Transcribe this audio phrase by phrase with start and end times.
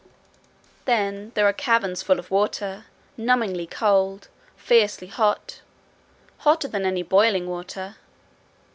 [0.85, 2.85] Then there are caverns full of water,
[3.19, 5.61] numbingly cold, fiercely hot
[6.39, 7.97] hotter than any boiling water.